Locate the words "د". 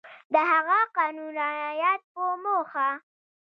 0.33-0.35